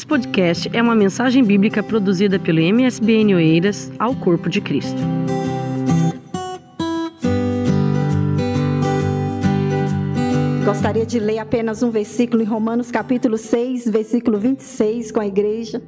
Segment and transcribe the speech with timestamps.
[0.00, 4.96] Esse podcast é uma mensagem bíblica produzida pelo MSBN Oeiras ao Corpo de Cristo.
[10.64, 15.82] Gostaria de ler apenas um versículo em Romanos capítulo 6, versículo 26 com a igreja.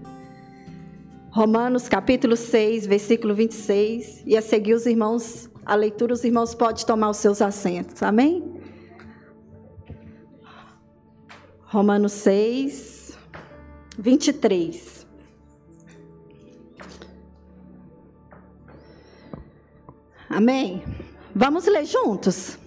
[1.30, 4.24] Romanos capítulo 6, versículo 26.
[4.26, 8.02] E a seguir os irmãos, a leitura, os irmãos podem tomar os seus assentos.
[8.02, 8.44] Amém?
[11.64, 13.01] Romanos 6,
[13.98, 15.06] 23.
[20.28, 20.82] Amém?
[21.34, 22.58] Vamos ler juntos?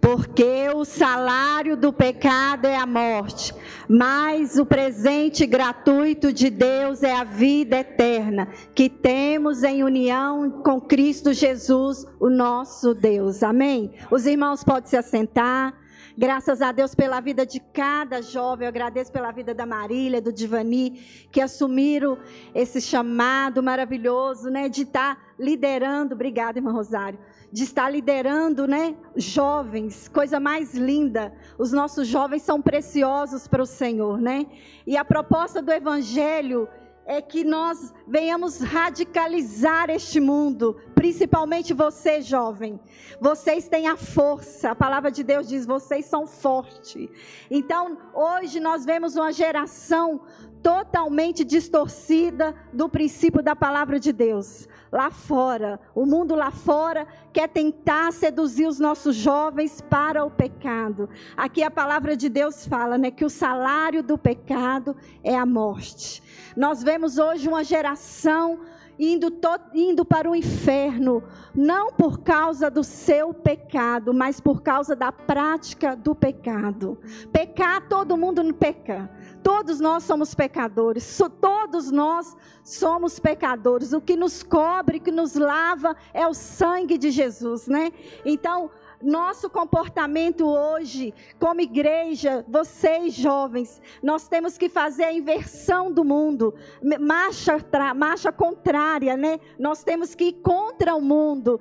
[0.00, 3.52] Porque o salário do pecado é a morte,
[3.88, 10.80] mas o presente gratuito de Deus é a vida eterna, que temos em união com
[10.80, 13.42] Cristo Jesus, o nosso Deus.
[13.42, 13.94] Amém?
[14.10, 15.74] Os irmãos podem se assentar.
[16.18, 20.32] Graças a Deus pela vida de cada jovem, eu agradeço pela vida da Marília, do
[20.32, 20.92] Divani,
[21.30, 22.16] que assumiram
[22.54, 27.18] esse chamado maravilhoso, né, de estar liderando, obrigada, irmã Rosário,
[27.52, 31.34] de estar liderando, né, jovens, coisa mais linda.
[31.58, 34.46] Os nossos jovens são preciosos para o Senhor, né?
[34.86, 36.66] E a proposta do evangelho
[37.06, 42.80] é que nós venhamos radicalizar este mundo, principalmente você, jovem.
[43.20, 47.08] Vocês têm a força, a palavra de Deus diz: vocês são fortes.
[47.48, 50.20] Então, hoje nós vemos uma geração
[50.66, 54.66] totalmente distorcida do princípio da palavra de Deus.
[54.90, 61.08] Lá fora, o mundo lá fora quer tentar seduzir os nossos jovens para o pecado.
[61.36, 66.20] Aqui a palavra de Deus fala, né, que o salário do pecado é a morte.
[66.56, 68.60] Nós vemos hoje uma geração
[68.98, 71.22] indo, to, indo para o inferno,
[71.54, 76.98] não por causa do seu pecado, mas por causa da prática do pecado.
[77.32, 79.10] Pecar, todo mundo peca.
[79.42, 83.92] Todos nós somos pecadores, todos nós somos pecadores.
[83.92, 87.92] O que nos cobre, que nos lava é o sangue de Jesus, né?
[88.24, 88.70] Então,
[89.02, 96.54] nosso comportamento hoje, como igreja, vocês jovens, nós temos que fazer a inversão do mundo,
[97.00, 97.56] marcha,
[97.94, 99.38] marcha contrária, né?
[99.58, 101.60] Nós temos que ir contra o mundo.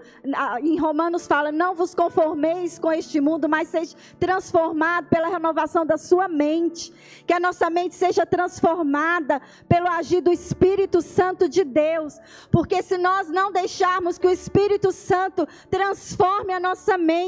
[0.61, 5.97] Em Romanos fala: não vos conformeis com este mundo, mas seja transformado pela renovação da
[5.97, 6.93] sua mente.
[7.25, 12.17] Que a nossa mente seja transformada pelo agir do Espírito Santo de Deus.
[12.51, 17.24] Porque se nós não deixarmos que o Espírito Santo transforme a nossa mente,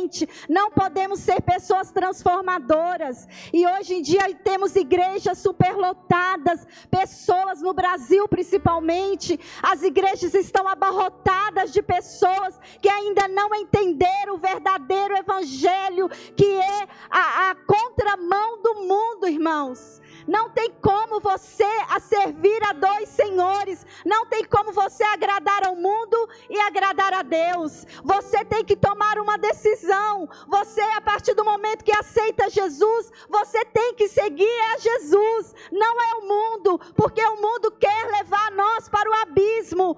[0.47, 3.27] não podemos ser pessoas transformadoras.
[3.51, 11.71] E hoje em dia temos igrejas superlotadas, pessoas no Brasil principalmente, as igrejas estão abarrotadas
[11.71, 18.75] de pessoas que ainda não entenderam o verdadeiro evangelho, que é a, a contramão do
[18.75, 20.01] mundo, irmãos.
[20.27, 23.85] Não tem como você a servir a dois senhores.
[24.05, 27.85] Não tem como você agradar ao mundo e agradar a Deus.
[28.03, 30.29] Você tem que tomar uma decisão.
[30.47, 35.55] Você, a partir do momento que aceita Jesus, você tem que seguir a Jesus.
[35.71, 39.95] Não é o mundo, porque o mundo quer levar nós para o abismo.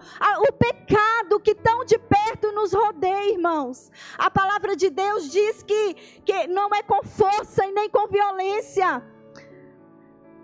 [0.48, 3.92] O pecado que tão de perto nos rodeia, irmãos.
[4.18, 9.04] A palavra de Deus diz que, que não é com força e nem com violência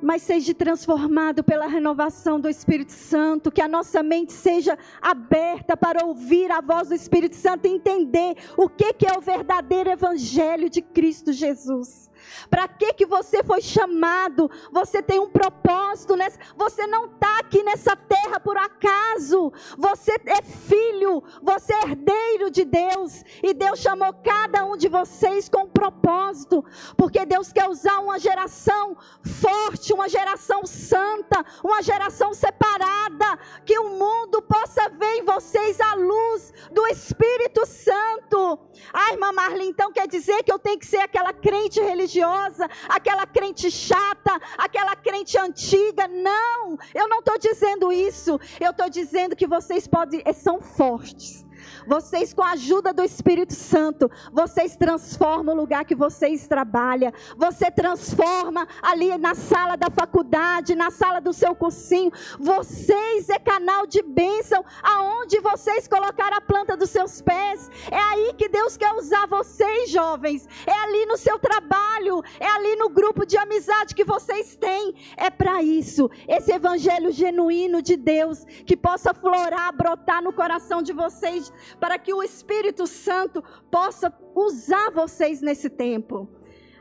[0.05, 6.05] mas seja transformado pela renovação do Espírito Santo, que a nossa mente seja aberta para
[6.05, 10.69] ouvir a voz do Espírito Santo e entender o que, que é o verdadeiro Evangelho
[10.69, 12.11] de Cristo Jesus.
[12.49, 14.49] Para que que você foi chamado?
[14.71, 16.39] Você tem um propósito nessa.
[16.55, 19.51] Você não está aqui nessa terra por acaso.
[19.77, 25.49] Você é filho, você é herdeiro de Deus e Deus chamou cada um de vocês
[25.49, 26.63] com um propósito,
[26.97, 33.89] porque Deus quer usar uma geração forte, uma geração santa, uma geração separada, que o
[33.89, 38.59] mundo possa ver em vocês a luz do Espírito Santo.
[38.93, 42.69] Ai, irmã Marli, então quer dizer que eu tenho que ser aquela crente religiosa religiosa,
[42.87, 46.07] aquela crente chata, aquela crente antiga.
[46.07, 48.39] Não, eu não estou dizendo isso.
[48.59, 51.45] Eu estou dizendo que vocês podem, eh, são fortes.
[51.87, 57.11] Vocês, com a ajuda do Espírito Santo, vocês transformam o lugar que vocês trabalham.
[57.37, 62.11] Você transforma ali na sala da faculdade, na sala do seu cursinho.
[62.39, 67.69] Vocês é canal de bênção aonde vocês colocaram a planta dos seus pés.
[67.91, 70.47] É aí que Deus quer usar vocês, jovens.
[70.65, 74.95] É ali no seu trabalho, é ali no grupo de amizade que vocês têm.
[75.17, 76.09] É para isso.
[76.27, 82.13] Esse evangelho genuíno de Deus que possa florar, brotar no coração de vocês para que
[82.13, 86.29] o Espírito Santo possa usar vocês nesse tempo.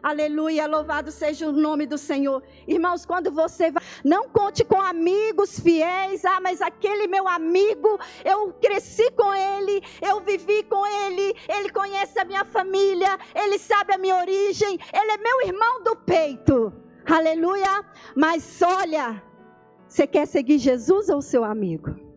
[0.05, 2.43] Aleluia, louvado seja o nome do Senhor.
[2.69, 6.26] Irmãos, quando você vai, não conte com amigos fiéis.
[6.26, 12.19] Ah, mas aquele meu amigo, eu cresci com ele, eu vivi com ele, ele conhece
[12.19, 16.70] a minha família, ele sabe a minha origem, ele é meu irmão do peito.
[17.06, 17.82] Aleluia.
[18.14, 19.23] Mas olha,
[19.88, 22.13] você quer seguir Jesus ou seu amigo?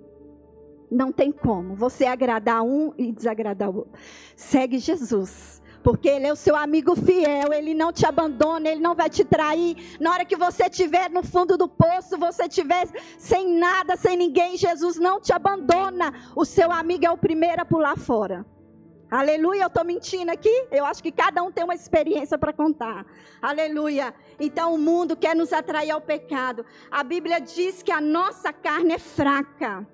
[0.89, 3.93] Não tem como você agradar um e desagradar o outro.
[4.35, 8.93] Segue Jesus porque Ele é o seu amigo fiel, Ele não te abandona, Ele não
[8.93, 9.97] vai te trair.
[10.01, 14.57] Na hora que você estiver no fundo do poço, você estiver sem nada, sem ninguém,
[14.57, 16.13] Jesus não te abandona.
[16.35, 18.45] O seu amigo é o primeiro a pular fora.
[19.09, 20.67] Aleluia, eu estou mentindo aqui?
[20.69, 23.05] Eu acho que cada um tem uma experiência para contar.
[23.41, 24.13] Aleluia.
[24.37, 26.65] Então o mundo quer nos atrair ao pecado.
[26.91, 29.87] A Bíblia diz que a nossa carne é fraca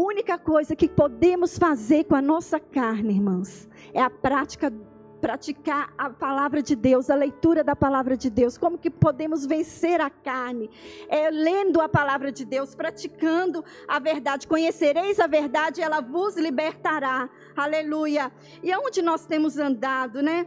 [0.00, 4.72] única coisa que podemos fazer com a nossa carne, irmãs, é a prática
[5.20, 8.56] praticar a palavra de Deus, a leitura da palavra de Deus.
[8.56, 10.70] Como que podemos vencer a carne?
[11.08, 14.46] É lendo a palavra de Deus, praticando a verdade.
[14.46, 17.28] Conhecereis a verdade, ela vos libertará.
[17.56, 18.30] Aleluia.
[18.62, 20.46] E aonde nós temos andado, né?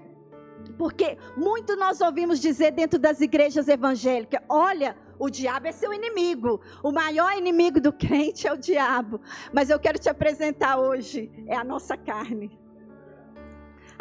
[0.77, 6.59] Porque muito nós ouvimos dizer dentro das igrejas evangélicas: olha, o diabo é seu inimigo.
[6.81, 9.21] O maior inimigo do crente é o diabo.
[9.53, 12.59] Mas eu quero te apresentar hoje é a nossa carne.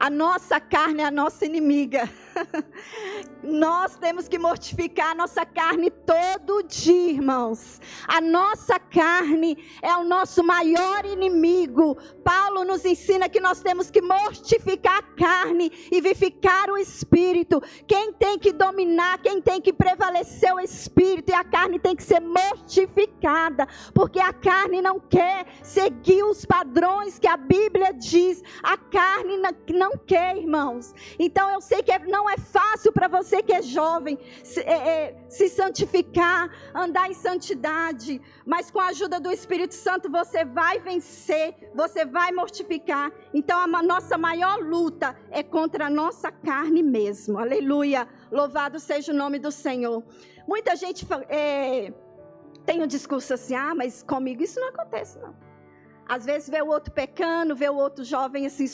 [0.01, 2.09] A nossa carne é a nossa inimiga.
[3.43, 7.81] Nós temos que mortificar a nossa carne todo dia, irmãos.
[8.09, 11.99] A nossa carne é o nosso maior inimigo.
[12.25, 17.63] Paulo nos ensina que nós temos que mortificar a carne e vivificar o espírito.
[17.87, 22.03] Quem tem que dominar, quem tem que prevalecer o espírito e a carne tem que
[22.03, 28.43] ser mortificada, porque a carne não quer seguir os padrões que a Bíblia diz.
[28.63, 29.39] A carne
[29.75, 30.95] não quer, irmãos.
[31.19, 35.25] Então eu sei que não é fácil para você que é jovem se, é, é,
[35.29, 41.55] se santificar, andar em santidade, mas com a ajuda do Espírito Santo você vai vencer,
[41.75, 43.13] você vai mortificar.
[43.33, 47.39] Então a nossa maior luta é contra a nossa carne mesmo.
[47.39, 48.09] Aleluia.
[48.31, 50.03] Louvado seja o nome do Senhor.
[50.47, 51.93] Muita gente é,
[52.65, 55.50] tem um discurso assim: ah, mas comigo isso não acontece, não.
[56.11, 58.67] Às vezes vê o outro pecando, vê o outro jovem assim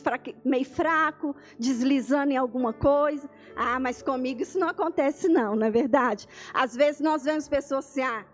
[0.43, 3.29] meio fraco, deslizando em alguma coisa.
[3.55, 6.27] Ah, mas comigo isso não acontece não, não é verdade?
[6.55, 8.25] Às vezes nós vemos pessoas assim, ah,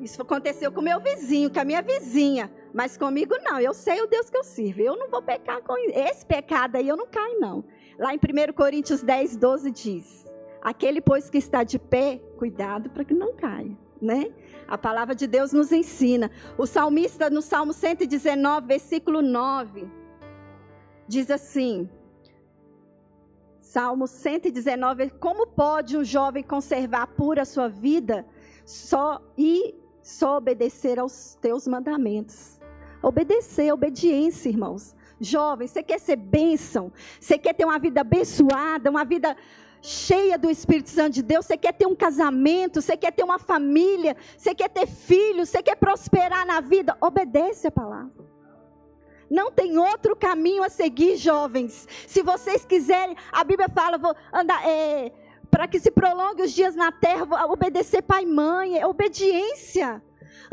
[0.00, 3.60] isso aconteceu com meu vizinho, com a minha vizinha, mas comigo não.
[3.60, 4.80] Eu sei o Deus que eu sirvo.
[4.80, 7.62] Eu não vou pecar com esse pecado aí, eu não caio não.
[7.98, 10.24] Lá em 1 Coríntios 10, 12 diz:
[10.62, 14.32] Aquele pois que está de pé, cuidado para que não caia, né?
[14.68, 16.30] A palavra de Deus nos ensina.
[16.56, 19.88] O salmista, no Salmo 119, versículo 9,
[21.08, 21.88] diz assim:
[23.58, 28.24] Salmo 119: Como pode um jovem conservar pura sua vida
[28.64, 32.60] só e só obedecer aos teus mandamentos?
[33.02, 34.94] Obedecer, obediência, irmãos.
[35.20, 36.92] Jovem, você quer ser bênção?
[37.20, 39.36] Você quer ter uma vida abençoada, uma vida
[39.84, 43.38] cheia do Espírito Santo de Deus, você quer ter um casamento, você quer ter uma
[43.38, 48.24] família, você quer ter filhos, você quer prosperar na vida, obedece a palavra.
[49.30, 51.86] Não tem outro caminho a seguir, jovens.
[52.06, 55.12] Se vocês quiserem, a Bíblia fala, vou andar, é,
[55.50, 60.02] para que se prolongue os dias na terra, obedecer pai e mãe, é obediência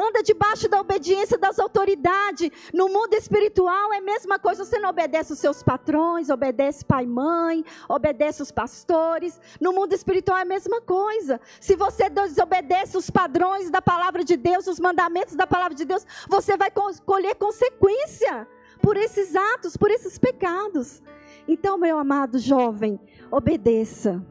[0.02, 2.50] anda debaixo da obediência das autoridades.
[2.74, 7.04] No mundo espiritual é a mesma coisa, você não obedece os seus patrões, obedece pai
[7.04, 9.40] e mãe, obedece os pastores.
[9.60, 11.40] No mundo espiritual é a mesma coisa.
[11.60, 16.06] Se você desobedece os padrões da palavra de Deus, os mandamentos da palavra de Deus,
[16.28, 16.72] você vai
[17.06, 18.48] colher consequência
[18.82, 21.02] por esses atos, por esses pecados.
[21.48, 24.24] Então, meu amado jovem, obedeça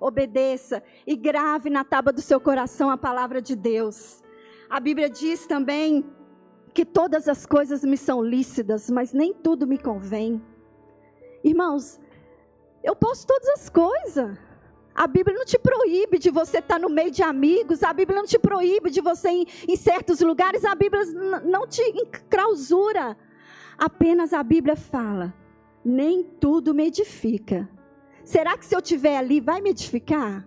[0.00, 4.22] obedeça e grave na tábua do seu coração a palavra de Deus.
[4.74, 6.04] A Bíblia diz também
[6.74, 10.42] que todas as coisas me são lícitas, mas nem tudo me convém.
[11.44, 12.00] Irmãos,
[12.82, 14.36] eu posso todas as coisas.
[14.92, 18.26] A Bíblia não te proíbe de você estar no meio de amigos, a Bíblia não
[18.26, 21.04] te proíbe de você ir em certos lugares, a Bíblia
[21.44, 21.84] não te
[22.28, 23.16] clausura.
[23.78, 25.32] Apenas a Bíblia fala:
[25.84, 27.70] nem tudo me edifica.
[28.24, 30.44] Será que se eu estiver ali, vai me edificar?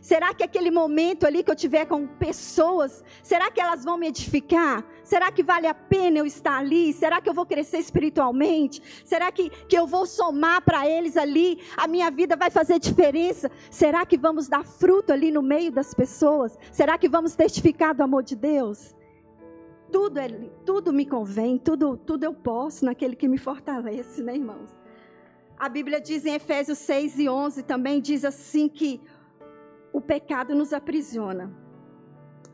[0.00, 4.08] Será que aquele momento ali que eu tiver com pessoas, será que elas vão me
[4.08, 4.84] edificar?
[5.02, 6.92] Será que vale a pena eu estar ali?
[6.92, 8.82] Será que eu vou crescer espiritualmente?
[9.04, 11.58] Será que, que eu vou somar para eles ali?
[11.76, 13.50] A minha vida vai fazer diferença?
[13.70, 16.58] Será que vamos dar fruto ali no meio das pessoas?
[16.72, 18.94] Será que vamos testificar do amor de Deus?
[19.90, 20.28] Tudo, é,
[20.64, 24.70] tudo me convém, tudo, tudo eu posso naquele que me fortalece, né, irmãos?
[25.58, 29.00] A Bíblia diz em Efésios 6 e 11 também diz assim que
[29.92, 31.52] o pecado nos aprisiona.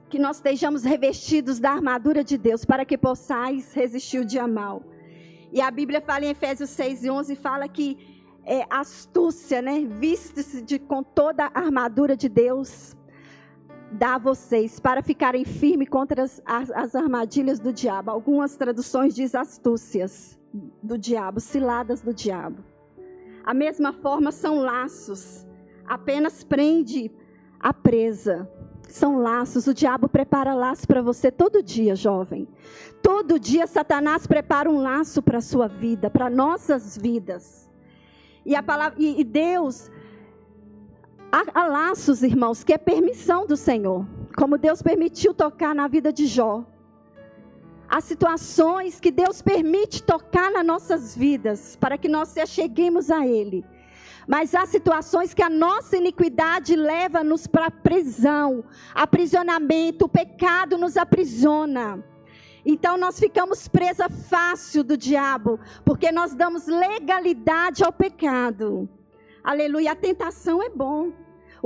[0.09, 4.83] Que nós estejamos revestidos da armadura de Deus para que possais resistir o dia mal.
[5.52, 7.99] E a Bíblia fala em Efésios 6 e 11 fala que
[8.45, 9.85] é, astúcia, né?
[9.85, 12.97] Viste-se com toda a armadura de Deus
[13.90, 18.11] dá a vocês para ficarem firmes contra as, as, as, armadilhas do diabo.
[18.11, 20.38] Algumas traduções diz astúcias
[20.83, 22.64] do diabo, ciladas do diabo.
[23.45, 25.47] A mesma forma são laços,
[25.87, 27.11] apenas prende
[27.60, 28.48] a presa.
[28.88, 32.48] São laços, o diabo prepara laço para você todo dia, jovem.
[33.02, 37.68] Todo dia Satanás prepara um laço para a sua vida, para nossas vidas.
[38.44, 39.90] E, a palavra, e, Deus,
[41.32, 44.06] há, há laços, irmãos, que é permissão do Senhor.
[44.36, 46.64] Como Deus permitiu tocar na vida de Jó.
[47.88, 53.26] Há situações que Deus permite tocar nas nossas vidas para que nós se acheguemos a
[53.26, 53.64] Ele.
[54.26, 58.64] Mas há situações que a nossa iniquidade leva-nos para prisão,
[58.95, 62.04] aprisionamento, o pecado nos aprisiona.
[62.64, 68.88] Então nós ficamos presa fácil do diabo, porque nós damos legalidade ao pecado.
[69.45, 71.12] Aleluia, a tentação é bom.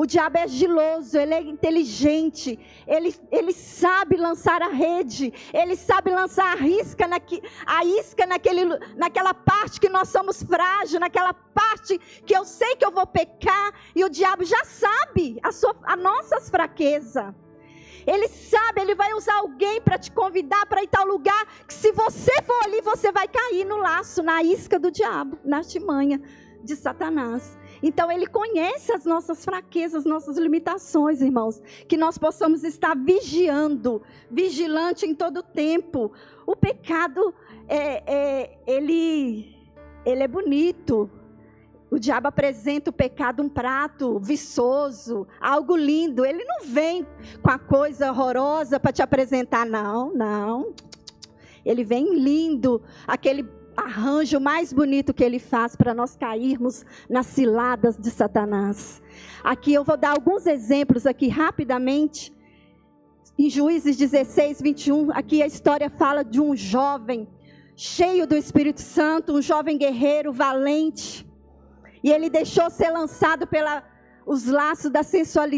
[0.00, 6.10] O diabo é giloso, ele é inteligente, ele, ele sabe lançar a rede, ele sabe
[6.10, 8.64] lançar a isca, naqui, a isca naquele,
[8.96, 13.74] naquela parte que nós somos frágeis, naquela parte que eu sei que eu vou pecar,
[13.94, 17.34] e o diabo já sabe a, sua, a nossas fraquezas.
[18.06, 21.92] Ele sabe, ele vai usar alguém para te convidar para ir tal lugar, que se
[21.92, 26.18] você for ali, você vai cair no laço, na isca do diabo, na artimanha
[26.64, 27.59] de Satanás.
[27.82, 35.06] Então ele conhece as nossas fraquezas, nossas limitações, irmãos, que nós possamos estar vigiando, vigilante
[35.06, 36.12] em todo tempo.
[36.46, 37.34] O pecado
[37.68, 39.56] é, é, ele,
[40.04, 41.10] ele é bonito.
[41.90, 46.24] O diabo apresenta o pecado um prato viçoso, algo lindo.
[46.24, 47.04] Ele não vem
[47.42, 50.72] com a coisa horrorosa para te apresentar, não, não.
[51.64, 53.42] Ele vem lindo, aquele
[53.80, 59.02] arranjo mais bonito que ele faz para nós cairmos nas ciladas de Satanás.
[59.42, 62.32] Aqui eu vou dar alguns exemplos aqui rapidamente.
[63.38, 67.26] Em Juízes 16, 21, aqui a história fala de um jovem
[67.74, 71.26] cheio do Espírito Santo, um jovem guerreiro valente.
[72.04, 75.00] E ele deixou ser lançado pelos laços da,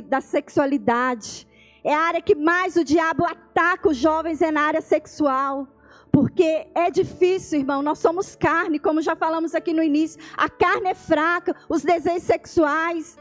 [0.09, 1.49] da sexualidade.
[1.83, 5.67] É a área que mais o diabo ataca os jovens, é na área sexual.
[6.12, 7.83] Porque é difícil, irmão.
[7.83, 10.21] Nós somos carne, como já falamos aqui no início.
[10.37, 13.19] A carne é fraca, os desejos sexuais.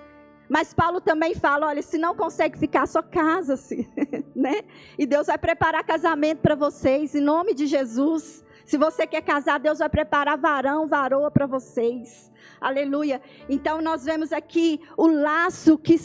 [0.50, 3.90] Mas Paulo também fala: olha, se não consegue ficar, só casa-se.
[4.36, 4.64] né?
[5.00, 8.44] E Deus vai preparar casamento para vocês, em nome de Jesus.
[8.66, 12.30] Se você quer casar, Deus vai preparar varão, varoa para vocês.
[12.60, 13.22] Aleluia.
[13.50, 15.96] Então nós vemos aqui o laço que,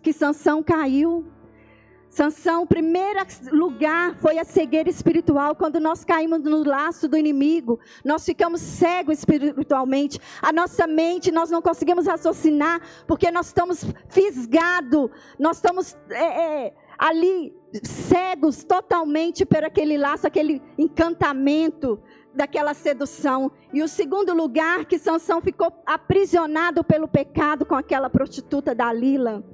[0.00, 1.26] que Sansão caiu.
[2.16, 3.20] Sansão, o primeiro
[3.52, 5.54] lugar foi a cegueira espiritual.
[5.54, 10.18] Quando nós caímos no laço do inimigo, nós ficamos cegos espiritualmente.
[10.40, 16.74] A nossa mente, nós não conseguimos raciocinar, porque nós estamos fisgados, nós estamos é, é,
[16.96, 22.00] ali cegos totalmente por aquele laço, aquele encantamento
[22.34, 23.52] daquela sedução.
[23.74, 29.44] E o segundo lugar que Sansão ficou aprisionado pelo pecado com aquela prostituta Dalila.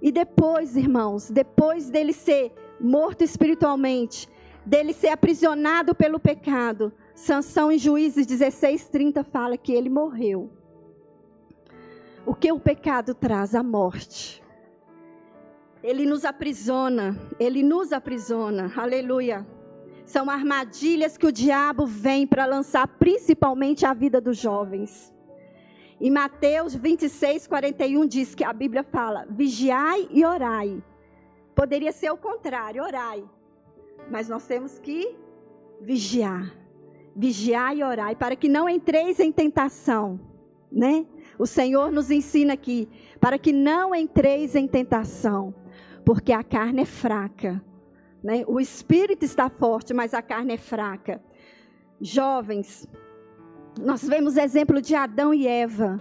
[0.00, 4.28] E depois, irmãos, depois dele ser morto espiritualmente,
[4.64, 10.50] dele ser aprisionado pelo pecado, Sansão em Juízes 16:30 fala que ele morreu.
[12.26, 13.54] O que o pecado traz?
[13.54, 14.42] A morte.
[15.82, 18.72] Ele nos aprisiona, ele nos aprisiona.
[18.76, 19.46] Aleluia.
[20.04, 25.14] São armadilhas que o diabo vem para lançar principalmente a vida dos jovens.
[26.00, 30.82] Em Mateus 26, 41 diz que a Bíblia fala: vigiai e orai.
[31.54, 33.24] Poderia ser o contrário, orai.
[34.10, 35.16] Mas nós temos que
[35.80, 36.54] vigiar.
[37.14, 40.20] Vigiar e orai para que não entreis em tentação,
[40.70, 41.06] né?
[41.38, 42.88] O Senhor nos ensina aqui
[43.18, 45.54] para que não entreis em tentação,
[46.04, 47.62] porque a carne é fraca,
[48.22, 48.44] né?
[48.46, 51.22] O espírito está forte, mas a carne é fraca.
[51.98, 52.86] Jovens,
[53.78, 56.00] nós vemos exemplo de Adão e Eva.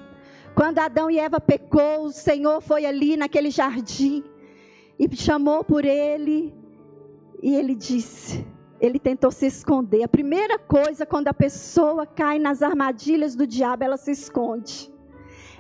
[0.56, 4.24] Quando Adão e Eva pecou, o Senhor foi ali naquele jardim
[4.98, 6.54] e chamou por ele
[7.44, 8.46] e ele disse,
[8.80, 10.04] ele tentou se esconder.
[10.04, 14.95] A primeira coisa quando a pessoa cai nas armadilhas do diabo, ela se esconde.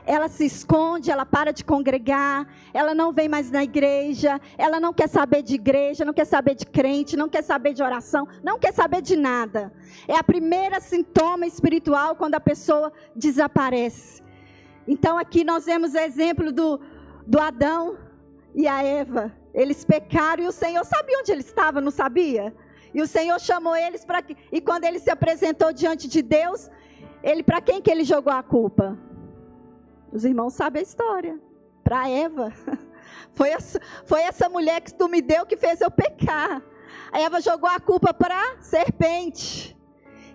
[0.06, 4.94] Ela se esconde, ela para de congregar, ela não vem mais na igreja, ela não
[4.94, 8.60] quer saber de igreja, não quer saber de crente, não quer saber de oração, não
[8.60, 9.74] quer saber de nada.
[10.08, 14.24] É a primeira sintoma espiritual quando a pessoa desaparece.
[14.88, 16.80] Então aqui nós vemos o exemplo do,
[17.26, 17.98] do Adão
[18.54, 19.34] e a Eva.
[19.54, 22.54] Eles pecaram e o Senhor sabia onde ele estava, não sabia?
[22.94, 24.38] E o Senhor chamou eles para que.
[24.52, 26.70] E quando ele se apresentou diante de Deus,
[27.24, 28.98] ele para quem que ele jogou a culpa?
[30.16, 31.38] Os irmãos sabem a história.
[31.84, 32.54] Para Eva.
[33.34, 36.64] Foi essa, foi essa mulher que tu me deu que fez eu pecar.
[37.12, 39.76] A Eva jogou a culpa para serpente.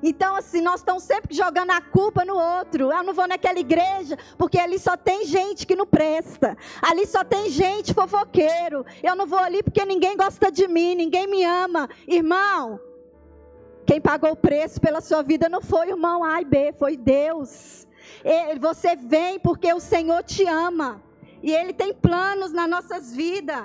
[0.02, 2.92] Então, assim, nós estamos sempre jogando a culpa no outro.
[2.92, 6.58] Eu não vou naquela igreja, porque ali só tem gente que não presta.
[6.82, 8.84] Ali só tem gente fofoqueiro.
[9.02, 11.88] Eu não vou ali porque ninguém gosta de mim, ninguém me ama.
[12.06, 12.78] Irmão,
[13.87, 16.99] quem pagou o preço pela sua vida não foi o irmão A e B, foi
[16.99, 17.88] Deus.
[18.61, 21.02] Você vem porque o Senhor te ama.
[21.43, 23.64] E Ele tem planos nas nossas vidas.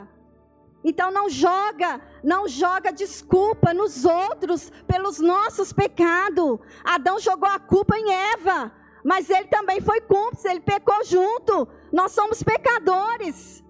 [0.88, 6.60] Então não joga, não joga desculpa nos outros pelos nossos pecados.
[6.84, 8.72] Adão jogou a culpa em Eva,
[9.04, 11.68] mas ele também foi cúmplice, ele pecou junto.
[11.92, 13.64] Nós somos pecadores.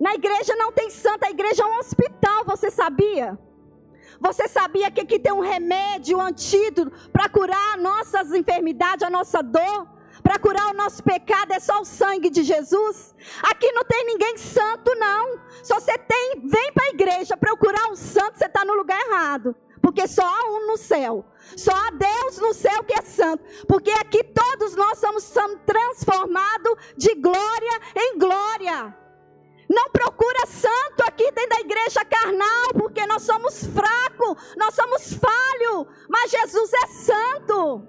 [0.00, 3.38] Na igreja não tem santo, a igreja é um hospital, você sabia?
[4.18, 9.42] Você sabia que aqui tem um remédio, um antídoto para curar nossas enfermidades, a nossa
[9.42, 9.86] dor?
[10.22, 13.14] Para curar o nosso pecado é só o sangue de Jesus.
[13.42, 15.40] Aqui não tem ninguém santo, não.
[15.62, 19.54] Se você tem, vem para a igreja procurar um santo, você está no lugar errado.
[19.80, 21.24] Porque só há um no céu.
[21.56, 23.42] Só há Deus no céu que é santo.
[23.66, 25.28] Porque aqui todos nós somos,
[25.66, 28.96] transformados de glória em glória.
[29.68, 35.86] Não procura santo aqui dentro da igreja carnal, porque nós somos fracos, nós somos falhos,
[36.08, 37.88] mas Jesus é santo.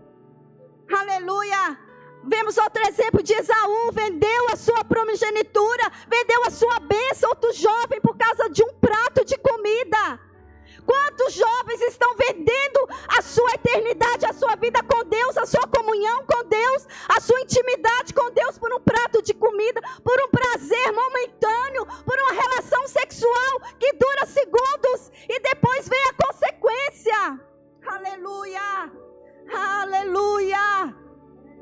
[0.91, 1.82] Aleluia.
[2.25, 7.99] Vemos outro exemplo de Esaú, vendeu a sua primogenitura, vendeu a sua bênção, outro jovem,
[7.99, 10.19] por causa de um prato de comida.
[10.85, 16.25] Quantos jovens estão vendendo a sua eternidade, a sua vida com Deus, a sua comunhão
[16.25, 20.91] com Deus, a sua intimidade com Deus por um prato de comida, por um prazer
[20.91, 27.39] momentâneo, por uma relação sexual que dura segundos e depois vem a consequência.
[27.85, 28.91] Aleluia!
[29.53, 31.02] Aleluia!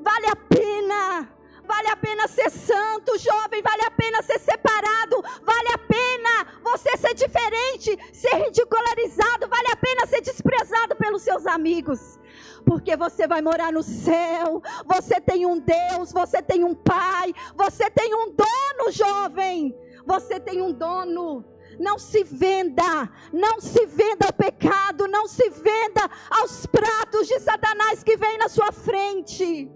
[0.02, 1.30] Vale a pena.
[1.64, 3.62] Vale a pena ser santo, jovem.
[3.62, 5.22] Vale a pena ser separado.
[5.22, 9.48] Vale a pena você ser diferente, ser ridicularizado.
[9.48, 12.20] Vale a pena ser desprezado pelos seus amigos.
[12.66, 14.62] Porque você vai morar no céu.
[14.86, 16.12] Você tem um Deus.
[16.12, 17.34] Você tem um Pai.
[17.56, 19.76] Você tem um dono, jovem.
[20.06, 21.46] Você tem um dono.
[21.80, 28.04] Não se venda, não se venda ao pecado, não se venda aos pratos de Satanás
[28.04, 29.72] que vem na sua frente.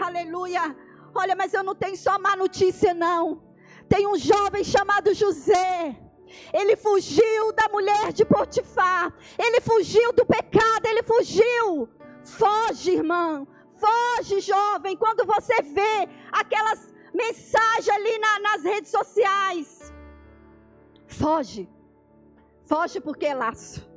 [0.00, 0.76] Aleluia.
[1.14, 3.42] Olha, mas eu não tenho só má notícia, não.
[3.88, 5.96] Tem um jovem chamado José.
[6.52, 9.12] Ele fugiu da mulher de Potifar.
[9.38, 10.86] Ele fugiu do pecado.
[10.86, 11.88] Ele fugiu.
[12.22, 13.48] Foge, irmão.
[13.80, 14.96] Foge, jovem.
[14.96, 19.92] Quando você vê aquelas mensagens ali na, nas redes sociais.
[21.06, 21.68] Foge.
[22.64, 23.87] Foge porque é laço.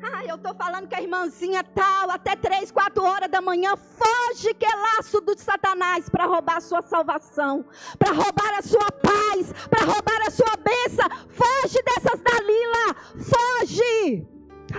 [0.00, 4.54] Ah, eu estou falando que a irmãzinha tal, até três, quatro horas da manhã, foge
[4.54, 7.64] que é laço do Satanás para roubar a sua salvação,
[7.98, 11.08] para roubar a sua paz, para roubar a sua bênção.
[11.28, 14.26] Foge dessas Dalila, foge.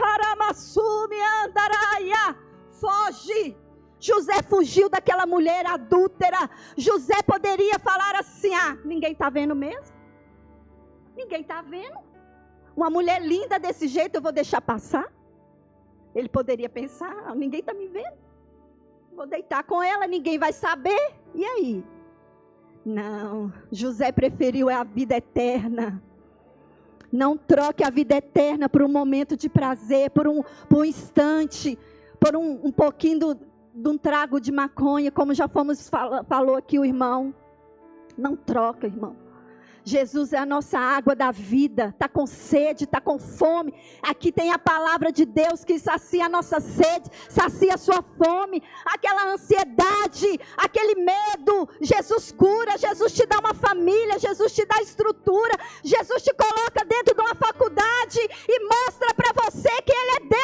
[0.01, 2.38] Aramassume andaraia,
[2.79, 3.58] foge.
[3.99, 6.49] José fugiu daquela mulher adúltera.
[6.77, 9.93] José poderia falar assim: ah, ninguém está vendo mesmo?
[11.17, 12.09] Ninguém está vendo?
[12.80, 15.12] Uma mulher linda desse jeito eu vou deixar passar?
[16.15, 18.18] Ele poderia pensar: ah, ninguém está me vendo.
[19.13, 21.13] Vou deitar com ela, ninguém vai saber.
[21.36, 21.84] E aí?
[22.86, 26.02] Não, José preferiu a vida eterna.
[27.12, 31.78] Não troque a vida eterna por um momento de prazer, por um, por um instante,
[32.18, 33.36] por um, um pouquinho do,
[33.76, 35.89] de um trago de maconha, como já fomos
[36.30, 37.36] falou aqui o irmão.
[38.18, 39.18] Não troca, irmão.
[39.89, 41.89] Jesus é a nossa água da vida.
[41.89, 43.73] Está com sede, está com fome.
[44.02, 48.62] Aqui tem a palavra de Deus que sacia a nossa sede, sacia a sua fome,
[48.86, 51.67] aquela ansiedade, aquele medo.
[51.82, 57.15] Jesus cura, Jesus te dá uma família, Jesus te dá estrutura, Jesus te coloca dentro
[57.15, 60.38] de uma faculdade e mostra para você que Ele é Deus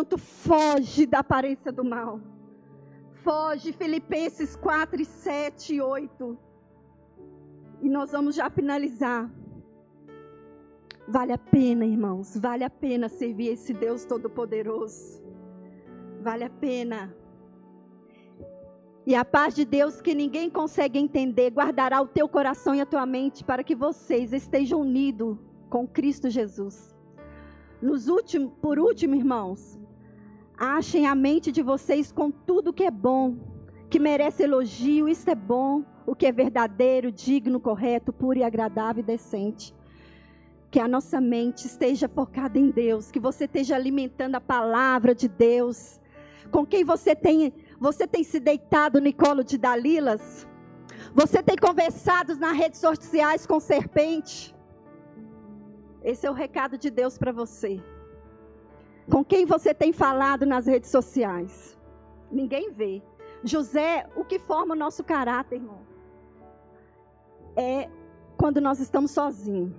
[0.00, 2.20] Santo, foge da aparência do mal.
[3.22, 6.38] Foge, Filipenses 4, 7 e 8.
[7.82, 9.30] E nós vamos já finalizar.
[11.06, 15.22] Vale a pena, irmãos, vale a pena servir esse Deus Todo-Poderoso.
[16.22, 17.14] Vale a pena.
[19.06, 22.86] E a paz de Deus que ninguém consegue entender, guardará o teu coração e a
[22.86, 25.36] tua mente para que vocês estejam unidos
[25.68, 26.96] com Cristo Jesus.
[27.82, 29.79] Últimos, por último, irmãos,
[30.60, 33.34] achem a mente de vocês com tudo que é bom,
[33.88, 39.02] que merece elogio, isso é bom, o que é verdadeiro, digno, correto, puro e agradável
[39.02, 39.74] e decente.
[40.70, 45.28] Que a nossa mente esteja focada em Deus, que você esteja alimentando a palavra de
[45.28, 45.98] Deus.
[46.50, 50.46] Com quem você tem você tem se deitado no colo de Dalilas?
[51.14, 54.54] Você tem conversado nas redes sociais com serpente?
[56.04, 57.82] Esse é o recado de Deus para você.
[59.08, 61.78] Com quem você tem falado nas redes sociais?
[62.30, 63.02] Ninguém vê.
[63.42, 65.80] José, o que forma o nosso caráter, irmão?
[67.56, 67.88] É
[68.36, 69.72] quando nós estamos sozinhos.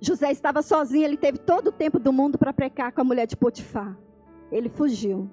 [0.00, 3.26] José estava sozinho, ele teve todo o tempo do mundo para precar com a mulher
[3.26, 3.96] de Potifar.
[4.52, 5.30] Ele fugiu.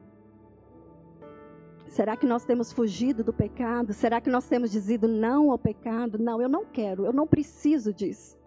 [1.88, 3.94] Será que nós temos fugido do pecado?
[3.94, 6.18] Será que nós temos dizido não ao pecado?
[6.18, 8.38] Não, eu não quero, eu não preciso disso.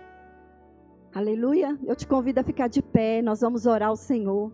[1.16, 1.78] Aleluia.
[1.86, 4.52] Eu te convido a ficar de pé, nós vamos orar ao Senhor.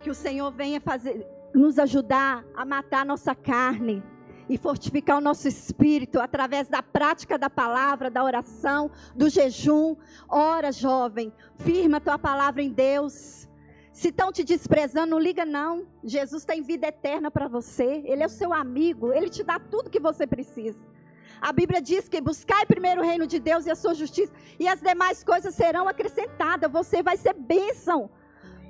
[0.00, 1.24] Que o Senhor venha fazer,
[1.54, 4.02] nos ajudar a matar a nossa carne
[4.48, 9.94] e fortificar o nosso espírito através da prática da palavra, da oração, do jejum.
[10.28, 13.48] Ora, jovem, firma tua palavra em Deus.
[13.92, 15.86] Se estão te desprezando, não liga não.
[16.02, 18.02] Jesus tem vida eterna para você.
[18.06, 19.12] Ele é o seu amigo.
[19.12, 20.84] Ele te dá tudo que você precisa.
[21.40, 24.66] A Bíblia diz que buscai primeiro o reino de Deus e a sua justiça, e
[24.66, 26.70] as demais coisas serão acrescentadas.
[26.70, 28.10] Você vai ser bênção.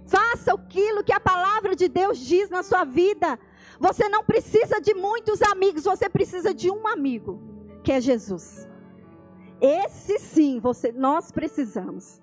[0.06, 3.38] Faça aquilo que a palavra de Deus diz na sua vida.
[3.78, 7.40] Você não precisa de muitos amigos, você precisa de um amigo,
[7.84, 8.66] que é Jesus.
[9.60, 12.20] Esse sim, você, nós precisamos.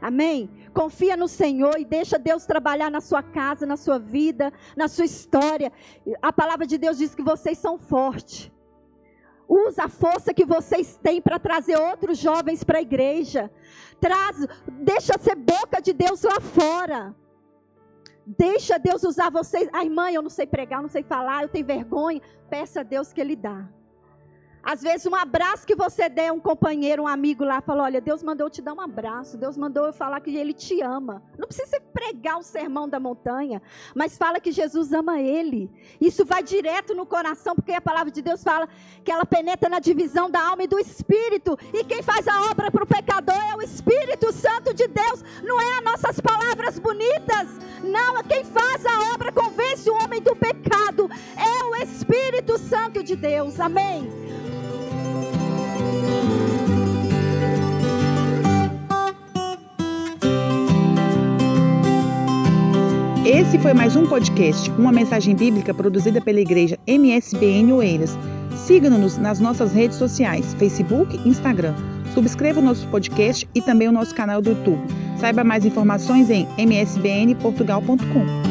[0.00, 0.50] Amém?
[0.74, 5.04] Confia no Senhor e deixa Deus trabalhar na sua casa, na sua vida, na sua
[5.04, 5.72] história.
[6.20, 8.50] A palavra de Deus diz que vocês são fortes.
[9.54, 13.50] Usa a força que vocês têm para trazer outros jovens para a igreja.
[14.00, 17.14] Traz, deixa ser boca de Deus lá fora.
[18.26, 19.68] Deixa Deus usar vocês.
[19.70, 22.22] Ai, mãe, eu não sei pregar, eu não sei falar, eu tenho vergonha.
[22.48, 23.68] Peça a Deus que Ele dá.
[24.62, 28.00] Às vezes, um abraço que você der a um companheiro, um amigo lá, fala: Olha,
[28.00, 31.20] Deus mandou eu te dar um abraço, Deus mandou eu falar que Ele te ama.
[31.36, 33.60] Não precisa pregar o sermão da montanha,
[33.94, 35.68] mas fala que Jesus ama Ele.
[36.00, 38.68] Isso vai direto no coração, porque a palavra de Deus fala
[39.04, 41.58] que ela penetra na divisão da alma e do espírito.
[41.72, 45.60] E quem faz a obra para o pecador é o Espírito Santo de Deus, não
[45.60, 47.48] é as nossas palavras bonitas.
[47.82, 51.10] Não, é quem faz a obra convence o homem do pecado.
[51.36, 53.58] É o Espírito Santo de Deus.
[53.58, 54.41] Amém.
[63.24, 68.18] Esse foi mais um podcast, uma mensagem bíblica produzida pela igreja MSBN Oeiras.
[68.56, 71.74] Siga-nos nas nossas redes sociais, Facebook e Instagram.
[72.14, 74.82] Subscreva o nosso podcast e também o nosso canal do YouTube.
[75.18, 78.41] Saiba mais informações em msbnportugal.com.